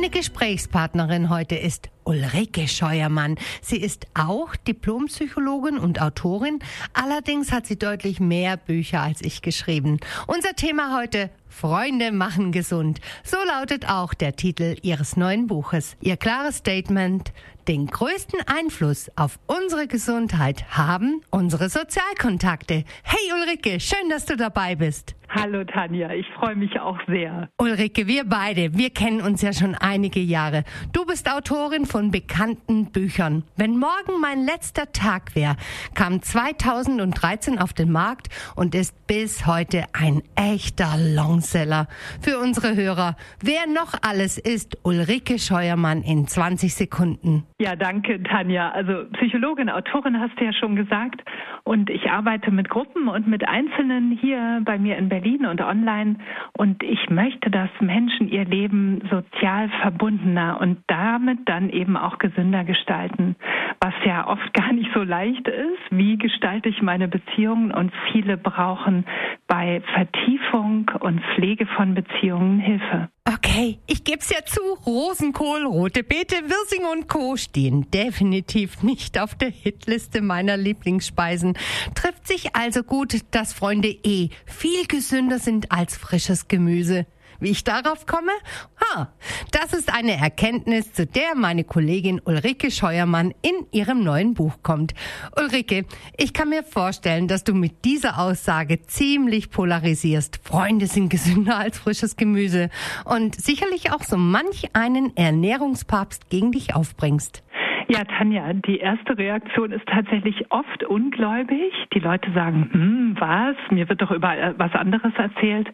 Meine 0.00 0.10
Gesprächspartnerin 0.10 1.28
heute 1.28 1.56
ist 1.56 1.88
Ulrike 2.04 2.68
Scheuermann. 2.68 3.34
Sie 3.60 3.78
ist 3.78 4.06
auch 4.14 4.54
Diplompsychologin 4.54 5.76
und 5.76 6.00
Autorin. 6.00 6.60
Allerdings 6.92 7.50
hat 7.50 7.66
sie 7.66 7.76
deutlich 7.76 8.20
mehr 8.20 8.56
Bücher 8.56 9.00
als 9.00 9.20
ich 9.22 9.42
geschrieben. 9.42 9.98
Unser 10.28 10.54
Thema 10.54 10.96
heute 10.96 11.30
Freunde 11.48 12.12
machen 12.12 12.52
gesund. 12.52 13.00
So 13.24 13.38
lautet 13.44 13.88
auch 13.88 14.14
der 14.14 14.36
Titel 14.36 14.76
ihres 14.82 15.16
neuen 15.16 15.48
Buches. 15.48 15.96
Ihr 16.00 16.16
klares 16.16 16.58
Statement, 16.58 17.32
den 17.66 17.88
größten 17.88 18.38
Einfluss 18.46 19.10
auf 19.16 19.40
unsere 19.48 19.88
Gesundheit 19.88 20.78
haben 20.78 21.22
unsere 21.30 21.68
Sozialkontakte. 21.68 22.84
Hey 23.02 23.32
Ulrike, 23.34 23.80
schön, 23.80 24.08
dass 24.08 24.26
du 24.26 24.36
dabei 24.36 24.76
bist. 24.76 25.17
Hallo 25.40 25.62
Tanja, 25.62 26.10
ich 26.10 26.26
freue 26.30 26.56
mich 26.56 26.80
auch 26.80 26.98
sehr. 27.06 27.48
Ulrike, 27.58 28.08
wir 28.08 28.24
beide, 28.24 28.76
wir 28.76 28.90
kennen 28.90 29.20
uns 29.20 29.40
ja 29.40 29.52
schon 29.52 29.76
einige 29.76 30.18
Jahre. 30.18 30.64
Du 30.92 31.06
bist 31.06 31.32
Autorin 31.32 31.86
von 31.86 32.10
bekannten 32.10 32.90
Büchern. 32.90 33.44
Wenn 33.56 33.78
morgen 33.78 34.20
mein 34.20 34.40
letzter 34.44 34.90
Tag 34.90 35.36
wäre, 35.36 35.54
kam 35.94 36.20
2013 36.20 37.60
auf 37.60 37.72
den 37.72 37.92
Markt 37.92 38.30
und 38.56 38.74
ist 38.74 39.06
bis 39.06 39.46
heute 39.46 39.84
ein 39.92 40.22
echter 40.34 40.96
Longseller. 41.14 41.86
Für 42.20 42.40
unsere 42.40 42.74
Hörer, 42.74 43.14
wer 43.40 43.72
noch 43.72 43.94
alles 44.02 44.38
ist 44.38 44.78
Ulrike 44.82 45.38
Scheuermann 45.38 46.02
in 46.02 46.26
20 46.26 46.74
Sekunden. 46.74 47.44
Ja, 47.60 47.76
danke 47.76 48.20
Tanja. 48.24 48.72
Also 48.72 49.04
Psychologin, 49.12 49.70
Autorin 49.70 50.18
hast 50.18 50.36
du 50.40 50.46
ja 50.46 50.52
schon 50.52 50.74
gesagt 50.74 51.22
und 51.62 51.90
ich 51.90 52.10
arbeite 52.10 52.50
mit 52.50 52.68
Gruppen 52.68 53.06
und 53.06 53.28
mit 53.28 53.46
Einzelnen 53.46 54.18
hier 54.20 54.62
bei 54.64 54.78
mir 54.78 54.96
in 54.96 55.08
Berlin 55.08 55.27
Berlin 55.28 55.46
und 55.46 55.60
online. 55.60 56.16
Und 56.56 56.82
ich 56.82 57.10
möchte, 57.10 57.50
dass 57.50 57.70
Menschen 57.80 58.28
ihr 58.28 58.44
Leben 58.44 59.02
sozial 59.10 59.68
verbundener 59.80 60.58
und 60.60 60.78
damit 60.86 61.40
dann 61.46 61.70
eben 61.70 61.96
auch 61.96 62.18
gesünder 62.18 62.64
gestalten, 62.64 63.36
was 63.80 63.94
ja 64.04 64.26
oft 64.26 64.52
gar 64.54 64.72
nicht 64.72 64.90
so 64.94 65.02
leicht 65.02 65.46
ist. 65.46 65.78
Wie 65.90 66.16
gestalte 66.18 66.68
ich 66.68 66.82
meine 66.82 67.08
Beziehungen? 67.08 67.72
Und 67.72 67.92
viele 68.12 68.36
brauchen 68.36 69.04
bei 69.46 69.82
Vertiefung 69.94 70.90
und 71.00 71.20
Pflege 71.34 71.66
von 71.66 71.94
Beziehungen 71.94 72.60
Hilfe. 72.60 73.08
Okay, 73.24 73.78
ich 73.86 74.04
geb's 74.04 74.30
ja 74.30 74.44
zu. 74.44 74.60
Rosenkohl, 74.86 75.64
rote 75.64 76.02
Beete, 76.02 76.36
Wirsing 76.36 76.84
und 76.92 77.08
Co. 77.08 77.36
stehen 77.36 77.90
definitiv 77.90 78.82
nicht 78.82 79.20
auf 79.20 79.34
der 79.34 79.50
Hitliste 79.50 80.22
meiner 80.22 80.56
Lieblingsspeisen. 80.56 81.56
Trifft 81.94 82.26
sich 82.26 82.56
also 82.56 82.82
gut, 82.82 83.14
dass 83.32 83.52
Freunde 83.52 83.88
eh 83.88 84.30
viel 84.46 84.86
gesünder 84.86 85.38
sind 85.38 85.70
als 85.70 85.96
frisches 85.96 86.48
Gemüse. 86.48 87.06
Wie 87.40 87.50
ich 87.50 87.64
darauf 87.64 88.06
komme? 88.06 88.32
Ha, 88.80 89.12
das 89.52 89.72
ist 89.72 89.92
eine 89.92 90.16
Erkenntnis, 90.16 90.92
zu 90.92 91.06
der 91.06 91.34
meine 91.36 91.64
Kollegin 91.64 92.20
Ulrike 92.24 92.70
Scheuermann 92.70 93.32
in 93.42 93.66
ihrem 93.70 94.02
neuen 94.02 94.34
Buch 94.34 94.54
kommt. 94.62 94.94
Ulrike, 95.36 95.84
ich 96.16 96.32
kann 96.32 96.48
mir 96.48 96.64
vorstellen, 96.64 97.28
dass 97.28 97.44
du 97.44 97.54
mit 97.54 97.84
dieser 97.84 98.18
Aussage 98.18 98.82
ziemlich 98.82 99.50
polarisierst. 99.50 100.40
Freunde 100.42 100.86
sind 100.86 101.10
gesünder 101.10 101.58
als 101.58 101.78
frisches 101.78 102.16
Gemüse 102.16 102.70
und 103.04 103.40
sicherlich 103.40 103.92
auch 103.92 104.02
so 104.02 104.16
manch 104.16 104.74
einen 104.74 105.16
Ernährungspapst 105.16 106.28
gegen 106.30 106.52
dich 106.52 106.74
aufbringst. 106.74 107.42
Ja, 107.90 108.04
Tanja, 108.04 108.52
die 108.52 108.80
erste 108.80 109.16
Reaktion 109.16 109.72
ist 109.72 109.86
tatsächlich 109.86 110.50
oft 110.50 110.84
ungläubig. 110.84 111.72
Die 111.94 112.00
Leute 112.00 112.30
sagen, 112.32 112.68
hm, 112.70 113.16
was? 113.18 113.56
Mir 113.70 113.88
wird 113.88 114.02
doch 114.02 114.10
überall 114.10 114.54
was 114.58 114.72
anderes 114.74 115.14
erzählt. 115.16 115.68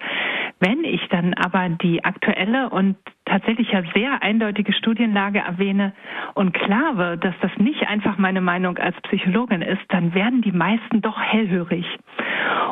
Wenn 0.61 0.85
ich 0.85 1.01
dann 1.09 1.35
aber 1.35 1.69
die 1.71 2.05
aktuelle 2.05 2.71
und 2.71 2.97
tatsächlich 3.25 3.71
ja 3.71 3.83
sehr 3.95 4.23
eindeutige 4.23 4.73
Studienlage 4.73 5.39
erwähne 5.39 5.93
und 6.35 6.53
klar 6.53 6.97
wird, 6.97 7.25
dass 7.25 7.35
das 7.41 7.51
nicht 7.59 7.87
einfach 7.89 8.19
meine 8.19 8.41
Meinung 8.41 8.79
als 8.79 8.97
Psychologin 9.03 9.63
ist, 9.63 9.83
dann 9.89 10.15
werden 10.15 10.43
die 10.43 10.53
meisten 10.53 11.01
doch 11.01 11.21
hellhörig. 11.21 11.87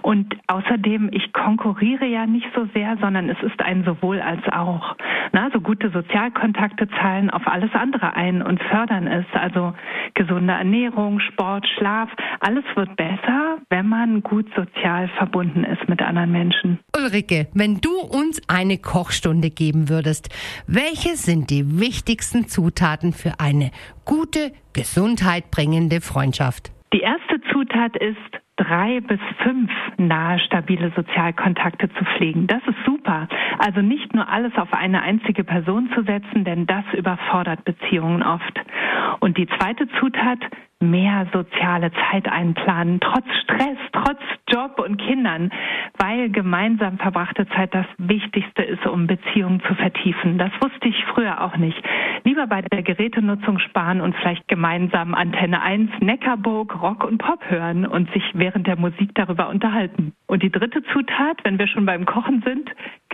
Und 0.03 0.35
außerdem, 0.49 1.11
ich 1.13 1.33
konkurriere 1.33 2.07
ja 2.07 2.27
nicht 2.27 2.47
so 2.55 2.67
sehr, 2.75 2.97
sondern 3.01 3.29
es 3.29 3.41
ist 3.43 3.61
ein 3.63 3.85
sowohl 3.85 4.21
als 4.21 4.43
auch. 4.51 4.97
Na, 5.33 5.49
so 5.53 5.61
gute 5.61 5.91
Sozialkontakte 5.91 6.89
zahlen 7.01 7.31
auf 7.31 7.47
alles 7.47 7.71
andere 7.73 8.15
ein 8.15 8.43
und 8.43 8.61
fördern 8.65 9.07
es. 9.07 9.25
Also 9.33 9.75
gesunde 10.15 10.53
Ernährung, 10.53 11.21
Sport, 11.21 11.67
Schlaf, 11.79 12.11
alles 12.41 12.65
wird 12.75 12.97
besser, 12.97 13.59
wenn 13.71 13.87
man 13.87 14.23
gut 14.23 14.47
sozial 14.57 15.09
verbunden 15.17 15.65
ist 15.65 15.89
mit 15.89 16.03
anderen 16.03 16.33
Menschen. 16.33 16.81
Ulrike, 16.97 17.49
wenn 17.55 17.81
du 17.81 17.93
uns 18.01 18.43
eine 18.49 18.79
Kochstunde 18.79 19.51
geben 19.51 19.89
würdest, 19.89 20.29
welche 20.67 21.17
sind 21.17 21.51
die 21.51 21.81
wichtigsten 21.81 22.49
Zutaten 22.49 23.13
für 23.13 23.41
eine 23.41 23.71
gute, 24.05 24.53
gesundheitbringende 24.73 26.01
Freundschaft? 26.01 26.73
Die 26.93 27.01
erste 27.01 27.41
Zutat 27.51 27.97
ist 27.97 28.19
drei 28.57 29.01
bis 29.01 29.21
fünf 29.43 29.71
nahe 29.97 30.39
stabile 30.41 30.93
Sozialkontakte 30.95 31.89
zu 31.89 32.05
pflegen. 32.05 32.47
Das 32.47 32.61
ist 32.67 32.77
super. 32.85 33.29
Also 33.59 33.81
nicht 33.81 34.15
nur 34.15 34.29
alles 34.29 34.53
auf 34.57 34.73
eine 34.73 35.03
einzige 35.03 35.45
Person 35.45 35.91
zu 35.95 36.03
setzen, 36.03 36.45
denn 36.45 36.67
das 36.67 36.85
überfordert 36.93 37.65
Beziehungen 37.65 38.23
oft. 38.23 38.61
Und 39.21 39.39
die 39.39 39.47
zweite 39.47 39.89
Zutat, 39.99 40.39
mehr 40.81 41.27
soziale 41.33 41.93
Zeit 41.93 42.29
einplanen, 42.29 43.01
trotz 43.01 43.27
Stress, 43.43 43.79
trotz 44.03 44.21
Job 44.49 44.79
und 44.79 44.99
Kindern, 44.99 45.51
weil 45.99 46.31
gemeinsam 46.31 46.99
verbrachte 46.99 47.47
Zeit 47.49 47.75
das 47.75 47.87
Wichtigste 47.99 48.63
ist, 48.63 48.87
um 48.87 49.07
Beziehungen 49.07 49.61
zu 49.67 49.75
vertiefen. 49.75 50.39
Das 50.39 50.53
wusste 50.61 50.89
ich 50.89 51.05
früher 51.15 51.41
auch 51.43 51.57
nicht. 51.57 51.81
Lieber 52.25 52.47
bei 52.47 52.63
der 52.63 52.83
Gerätenutzung 52.83 53.59
sparen 53.59 54.01
und 54.01 54.15
vielleicht 54.17 54.47
gemeinsam 54.49 55.15
Antenne 55.15 55.63
1, 55.63 55.91
Neckarburg, 56.01 56.83
Rock 56.83 57.05
und 57.05 57.19
Pop 57.19 57.41
hören 57.49 57.87
und 57.87 58.11
sich 58.13 58.25
während 58.35 58.67
der 58.67 58.77
Musik 58.77 59.11
darüber 59.15 59.49
unterhalten. 59.49 60.13
Und 60.27 60.43
die 60.43 60.51
dritte 60.51 60.83
Zutat, 60.93 61.39
wenn 61.45 61.59
wir 61.59 61.67
schon 61.67 61.87
beim 61.87 62.07
Kochen 62.07 62.43
sind, 62.47 62.71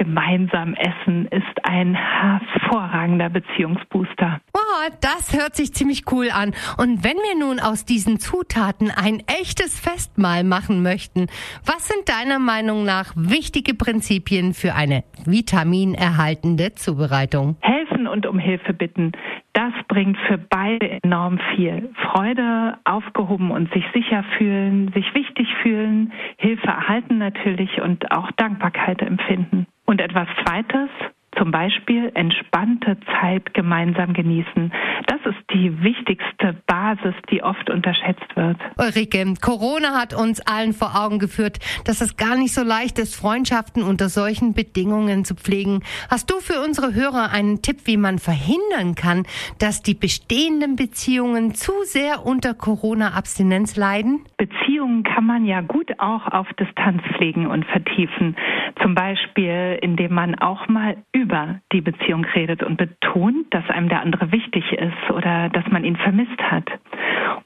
gemeinsam 0.08 0.74
essen 0.74 1.26
ist 1.26 1.64
ein 1.64 1.94
hervorragender 1.94 3.28
Beziehungsbooster. 3.28 4.40
Wow, 4.54 4.90
das 5.02 5.36
hört 5.36 5.54
sich 5.54 5.74
ziemlich 5.74 6.10
cool 6.10 6.30
an. 6.32 6.54
Und 6.78 7.04
wenn 7.04 7.16
wir 7.16 7.38
nun 7.38 7.60
aus 7.60 7.84
diesen 7.84 8.18
Zutaten 8.18 8.90
ein 8.90 9.22
echtes 9.26 9.78
Festmahl 9.78 10.44
machen 10.44 10.82
möchten, 10.82 11.26
was 11.66 11.88
sind 11.88 12.08
deiner 12.08 12.38
Meinung 12.38 12.84
nach 12.86 13.12
wichtige 13.16 13.74
Prinzipien 13.74 14.54
für 14.54 14.74
eine 14.74 15.04
vitaminerhaltende 15.26 16.74
Zubereitung? 16.74 17.56
Helfen 17.60 18.06
und 18.06 18.24
um 18.24 18.38
Hilfe 18.38 18.72
bitten. 18.72 19.12
Das 19.52 19.72
bringt 19.88 20.16
für 20.26 20.38
beide 20.38 21.00
enorm 21.02 21.38
viel. 21.54 21.90
Freude, 22.12 22.78
aufgehoben 22.84 23.50
und 23.50 23.70
sich 23.74 23.84
sicher 23.92 24.24
fühlen, 24.38 24.90
sich 24.94 25.12
wichtig 25.14 25.48
fühlen, 25.62 26.12
Hilfe 26.38 26.68
erhalten 26.68 27.18
natürlich 27.18 27.82
und 27.82 28.10
auch 28.10 28.30
Dankbarkeit 28.32 29.02
empfinden. 29.02 29.66
Und 29.88 30.02
etwas 30.02 30.28
Zweites, 30.44 30.90
zum 31.38 31.50
Beispiel 31.50 32.10
entspannte 32.14 32.98
Zeit 33.20 33.54
gemeinsam 33.54 34.12
genießen. 34.12 34.72
Das 35.06 35.20
ist 35.24 35.38
die 35.52 35.82
wichtigste 35.82 36.56
Basis, 36.66 37.14
die 37.30 37.42
oft 37.42 37.70
unterschätzt 37.70 38.34
wird. 38.34 38.56
Ulrike, 38.76 39.34
Corona 39.40 39.98
hat 39.98 40.14
uns 40.14 40.40
allen 40.40 40.72
vor 40.72 40.92
Augen 41.00 41.18
geführt, 41.18 41.58
dass 41.84 42.00
es 42.00 42.16
gar 42.16 42.36
nicht 42.36 42.52
so 42.52 42.62
leicht 42.62 42.98
ist, 42.98 43.14
Freundschaften 43.14 43.82
unter 43.82 44.08
solchen 44.08 44.52
Bedingungen 44.52 45.24
zu 45.24 45.34
pflegen. 45.34 45.80
Hast 46.10 46.30
du 46.30 46.40
für 46.40 46.60
unsere 46.64 46.94
Hörer 46.94 47.30
einen 47.32 47.62
Tipp, 47.62 47.86
wie 47.86 47.96
man 47.96 48.18
verhindern 48.18 48.94
kann, 48.96 49.24
dass 49.58 49.82
die 49.82 49.94
bestehenden 49.94 50.76
Beziehungen 50.76 51.54
zu 51.54 51.72
sehr 51.84 52.26
unter 52.26 52.54
Corona-Abstinenz 52.54 53.76
leiden? 53.76 54.24
Beziehungen 54.36 55.04
kann 55.04 55.24
man 55.24 55.44
ja 55.44 55.60
gut 55.60 55.98
auch 55.98 56.26
auf 56.26 56.46
Distanz 56.58 57.02
pflegen 57.14 57.46
und 57.46 57.64
vertiefen. 57.66 58.36
Zum 58.82 58.94
Beispiel, 58.94 59.78
indem 59.82 60.14
man 60.14 60.34
auch 60.36 60.68
mal 60.68 60.96
über 61.28 61.60
die 61.72 61.82
Beziehung 61.82 62.24
redet 62.24 62.62
und 62.62 62.78
betont, 62.78 63.52
dass 63.52 63.68
einem 63.68 63.90
der 63.90 64.00
andere 64.00 64.32
wichtig 64.32 64.72
ist 64.72 65.10
oder 65.10 65.50
dass 65.50 65.66
man 65.70 65.84
ihn 65.84 65.96
vermisst 65.96 66.40
hat. 66.40 66.64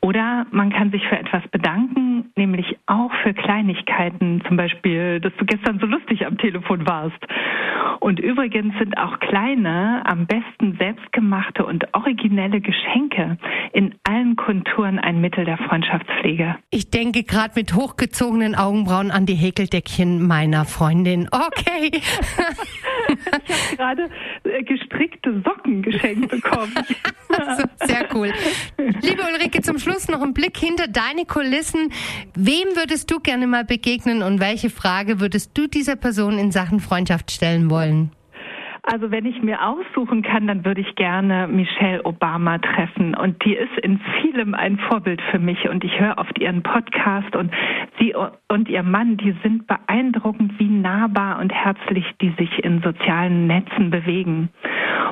Oder 0.00 0.46
man 0.52 0.70
kann 0.70 0.93
sich 0.93 1.05
für 1.08 1.19
etwas 1.19 1.43
bedanken, 1.49 2.31
nämlich 2.37 2.79
auch 2.87 3.11
für 3.25 3.34
Kleinigkeiten, 3.34 4.43
zum 4.46 4.56
Beispiel, 4.56 5.19
dass 5.19 5.32
du 5.37 5.44
gestern 5.44 5.81
so 5.81 5.87
lustig 5.87 6.25
am 6.26 6.38
Telefon 6.38 6.87
warst. 6.87 7.19
Und 7.99 8.20
übrigens 8.20 8.76
sind 8.79 8.96
auch 8.99 9.19
kleine, 9.20 10.02
am 10.05 10.26
besten 10.26 10.76
selbstgemachte 10.78 11.64
und 11.64 11.93
originelle 11.94 12.61
Geschenke 12.61 13.37
in 13.73 13.94
allen 14.05 14.37
Konturen 14.37 14.99
ein 14.99 15.20
Mittel 15.20 15.44
der 15.44 15.58
Freundschaftspflege. 15.58 16.56
Ich 16.70 16.90
denke 16.90 17.23
gerade 17.23 17.52
mit 17.56 17.75
hochgezogenen 17.75 18.55
Augenbrauen 18.55 19.11
an 19.11 19.26
die 19.26 19.35
Häkeldeckchen 19.35 20.26
meiner 20.26 20.64
Freundin. 20.64 21.28
Okay. 21.32 21.90
ich 23.12 23.76
habe 23.76 23.76
gerade 23.76 24.11
äh, 24.44 24.62
gestrickte 24.62 25.43
Socken 25.44 25.82
geschenkt 25.82 26.29
bekommen. 26.29 26.73
Sehr 27.85 28.09
cool. 28.14 28.32
Liebe 29.00 29.23
Ulrike, 29.23 29.62
zum 29.62 29.79
Schluss 29.79 30.09
noch 30.09 30.23
ein 30.23 30.35
Blick 30.35 30.56
hinter 30.56 30.88
deine 30.88 31.25
Kulissen. 31.25 31.93
Wem 32.35 32.76
würdest 32.76 33.11
du 33.11 33.20
gerne 33.20 33.47
mal 33.47 33.64
begegnen 33.64 34.23
und 34.23 34.41
welche 34.41 34.70
Frage 34.70 35.20
würdest 35.20 35.53
du 35.55 35.67
dieser 35.67 35.97
Person 35.97 36.38
in 36.38 36.50
Sachen 36.50 36.81
Freundschaft 36.81 37.31
stellen 37.31 37.70
wollen? 37.70 38.11
Also 38.84 39.12
wenn 39.12 39.26
ich 39.26 39.40
mir 39.43 39.64
aussuchen 39.64 40.23
kann, 40.23 40.49
dann 40.49 40.64
würde 40.64 40.81
ich 40.81 40.96
gerne 40.96 41.46
Michelle 41.46 42.05
Obama 42.05 42.58
treffen. 42.58 43.14
Und 43.14 43.44
die 43.44 43.55
ist 43.55 43.79
in 43.81 44.00
vielem 44.20 44.55
ein 44.55 44.76
Vorbild 44.79 45.23
für 45.31 45.38
mich. 45.38 45.69
Und 45.69 45.84
ich 45.84 46.00
höre 46.00 46.19
oft 46.19 46.37
ihren 46.40 46.64
Podcast 46.64 47.37
und 47.37 47.52
sie 48.00 48.12
und 48.49 48.69
ihr 48.69 48.82
Mann, 48.82 49.17
die 49.19 49.37
sind 49.43 49.69
beeindruckend, 49.69 50.58
wie 50.58 50.69
nahbar 50.69 51.38
und 51.38 51.52
herzlich 51.52 52.05
die 52.20 52.34
sich 52.38 52.64
in 52.64 52.82
sozialen 52.82 53.46
Netzen 53.46 53.90
bewegen. 53.90 54.49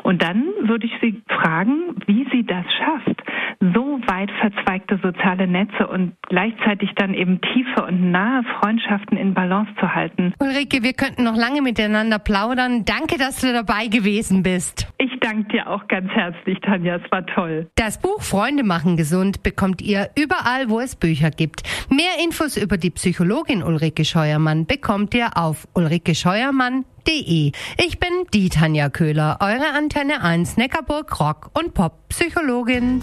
Und 0.03 0.23
dann 0.23 0.45
würde 0.63 0.87
ich 0.87 0.93
sie 1.01 1.23
fragen, 1.29 1.95
wie 2.07 2.27
sie 2.33 2.45
das 2.45 2.65
schafft, 2.79 3.23
so 3.61 4.01
weit 4.07 4.31
verzweigte 4.41 4.99
soziale 5.03 5.47
Netze 5.47 5.87
und 5.87 6.13
gleichzeitig 6.29 6.91
dann 6.97 7.15
eben 7.15 7.41
tiefe 7.41 7.85
und 7.85 8.11
nahe 8.11 8.43
Freundschaften 8.59 9.17
in 9.19 9.35
Balance 9.35 9.71
zu 9.79 9.95
halten. 9.95 10.35
Ulrike, 10.41 10.83
wir 10.83 10.95
könnten 10.95 11.25
noch 11.25 11.37
lange 11.37 11.61
miteinander 11.63 12.19
plaudern. 12.19 12.85
Danke, 12.85 13.19
dass 13.19 13.41
du 13.41 13.53
dabei 13.61 13.89
gewesen 13.89 14.43
bist. 14.43 14.87
Ich 14.99 15.11
danke 15.21 15.53
dir 15.53 15.69
auch 15.69 15.87
ganz 15.89 16.11
herzlich, 16.11 16.59
Tanja. 16.61 16.97
Es 16.97 17.13
war 17.13 17.27
toll. 17.27 17.69
Das 17.75 18.01
Buch 18.01 18.23
Freunde 18.23 18.63
machen 18.63 18.97
gesund 18.97 19.43
bekommt 19.43 19.83
ihr 19.83 20.11
überall, 20.17 20.71
wo 20.71 20.81
es 20.81 20.97
Bücher 20.97 21.31
gibt. 21.31 21.63
Mehr 21.91 22.25
Infos 22.25 22.57
über 22.57 22.79
die 22.79 22.91
Psychologin 22.91 23.63
Ulrike 23.63 24.05
Scheuermann 24.05 24.65
bekommt 24.67 25.15
ihr 25.15 25.37
auf 25.37 25.69
ulrikescheuermann.de. 25.75 27.53
Ich 27.79 28.01
bin 28.01 28.11
die 28.33 28.49
Tanja 28.49 28.89
Köhler, 28.89 29.39
eure 29.41 29.77
Antenne 29.77 30.23
1 30.23 30.57
Neckarburg 30.57 31.21
Rock 31.21 31.51
und 31.53 31.75
Pop 31.75 32.09
Psychologin. 32.09 33.03